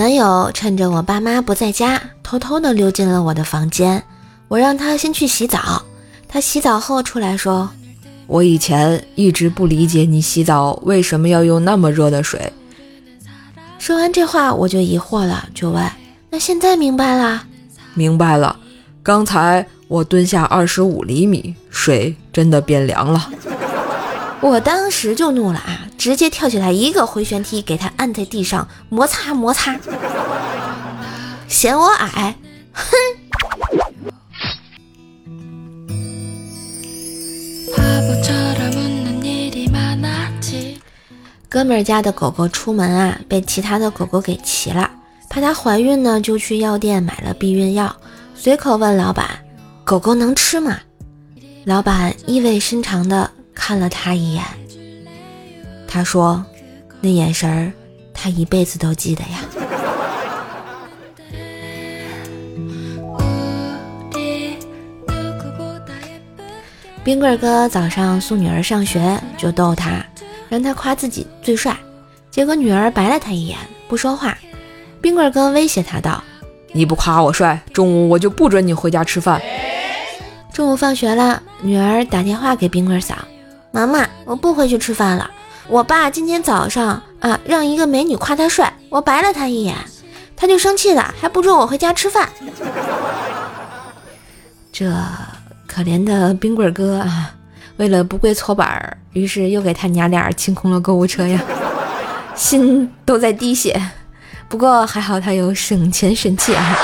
[0.00, 4.02] 男友趁着我爸妈不在家，偷偷的溜进了我的房间。
[4.48, 5.82] 我让他先去洗澡。
[6.26, 7.68] 他洗澡后出来说
[8.26, 12.50] ：“我以前一直不理解你洗澡为什么要用那么热的水。”
[13.78, 15.86] 说完这话，我就疑惑了，就问
[16.32, 17.44] ：“那现在明白了
[17.92, 18.56] ？”“明白了。
[19.02, 23.30] 刚才我蹲下二十五厘米，水真的变凉了。”
[24.40, 25.86] 我当时就怒了啊！
[26.00, 29.78] 直接跳起来一个回旋踢，给他按在地上摩擦摩擦。
[31.46, 32.34] 嫌我矮，
[32.72, 32.86] 哼！
[41.50, 44.90] 哥们儿家的狗狗出门啊，被其他的狗狗给骑了，
[45.28, 47.94] 怕它怀孕呢，就去药店买了避孕药，
[48.34, 49.28] 随口问老板
[49.84, 50.78] ：“狗狗能吃吗？”
[51.66, 53.30] 老板意味深长的。
[53.52, 54.42] 看了他一眼，
[55.90, 56.42] 他说
[57.02, 57.72] ：“那眼神儿，
[58.14, 59.40] 他一辈子都记得呀。”
[67.02, 70.04] 冰棍哥早上送女儿上学，就逗她，
[70.48, 71.76] 让她夸自己最帅。
[72.30, 74.38] 结果女儿白了他一眼，不说话。
[75.00, 76.22] 冰棍哥威胁他道
[76.72, 79.42] ：“你不夸我帅，中午我就不准你回家吃饭。”
[80.54, 83.16] 中午放学了，女儿打电话给冰棍嫂。
[83.72, 85.28] 妈妈，我不回去吃饭了。
[85.70, 89.76] 我爸今天早上啊，让一个美女夸他帅，我白了他一眼，
[90.34, 92.28] 他就生气了，还不准我回家吃饭。
[94.72, 94.92] 这
[95.68, 97.30] 可怜的冰棍哥啊，
[97.76, 101.40] 为了不跪搓板，于是又给他娘俩清空了购物车呀，
[102.34, 103.80] 心都在滴血。
[104.48, 106.76] 不过还好他有省钱神器啊。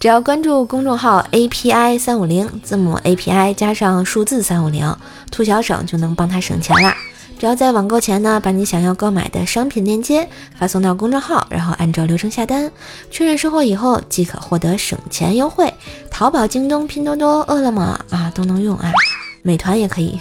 [0.00, 4.94] 只要关注公众号 API 三五零，字母 API 加上数字三五零，
[5.30, 6.96] 兔小省就能帮他省钱啦。
[7.38, 12.70] 只要在网购前呢，把你想要购买的商品链接发送到公众号，然后按照流程下单，
[13.10, 15.72] 确认收货以后即可获得省钱优惠。
[16.10, 18.92] 淘宝、京东、拼多多、饿了么啊都能用啊，
[19.42, 20.18] 美团也可以。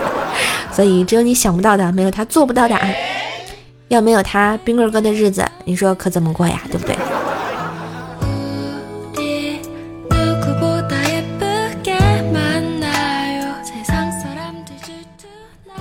[0.72, 2.88] 所以只有你想不到的，没有他做不到的啊。
[3.88, 6.60] 要没有他，冰棍哥的日子，你说可怎么过呀？
[6.70, 6.96] 对不对？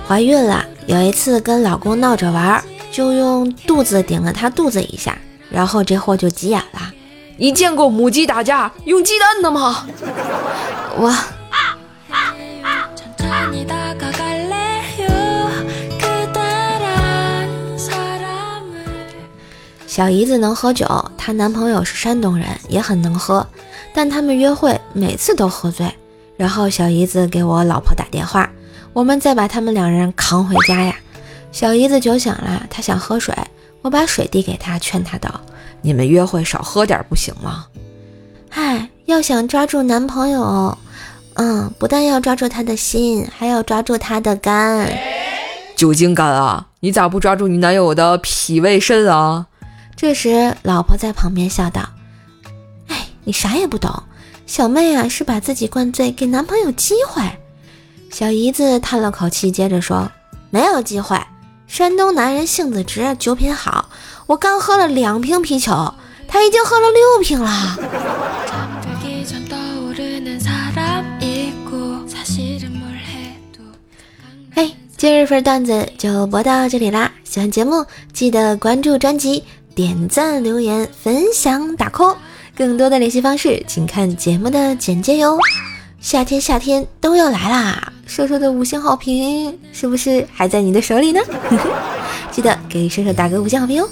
[0.08, 5.18] 怀孕了，有一次跟老公闹着玩，就用肚子顶了他肚子一下，
[5.50, 6.94] 然后这货就急眼了。
[7.38, 9.88] 你见过母鸡打架用鸡蛋的吗？
[10.98, 11.14] 我。
[19.88, 20.86] 小姨子能喝酒，
[21.18, 23.48] 她男朋友是山东人，也很能喝，
[23.94, 25.90] 但他们约会每次都喝醉，
[26.38, 28.50] 然后小姨子给我老婆打电话。
[28.94, 30.96] 我们再把他们两人扛回家呀！
[31.51, 33.35] 小姨子酒醒了，她想喝水，
[33.81, 35.41] 我把水递给她，劝她道
[35.81, 37.66] ：“你们约会少喝点不行吗？”
[38.50, 40.78] 嗨，要想抓住男朋友，
[41.34, 44.90] 嗯，不但要抓住他的心，还要抓住他的肝。
[45.75, 46.67] 酒精肝啊！
[46.79, 49.47] 你咋不抓住你男友的脾胃肾啊？
[49.97, 51.81] 这时，老婆在旁边笑道
[52.88, 53.91] ：“哎，你啥也不懂，
[54.46, 57.24] 小妹啊，是把自己灌醉，给男朋友机会。”
[58.12, 60.10] 小姨子叹了口气，接着说
[60.50, 61.20] ：“没有机会。
[61.68, 63.90] 山东男人性子直，酒品好。
[64.28, 65.94] 我刚喝了两瓶啤酒，
[66.28, 67.78] 他已经喝了六瓶了。”
[74.54, 77.12] 嘿，今日份段子就播到这里啦！
[77.24, 82.16] 喜欢节目记得关注专辑、点赞、留言、分享、打 call。
[82.56, 85.38] 更多的联系方式，请看节目的简介哟。
[86.00, 87.92] 夏天，夏天都要来啦！
[88.06, 91.20] 瘦瘦的五星好评是不是还在你的手里呢？
[92.32, 93.90] 记得给瘦瘦打个五星好评哟！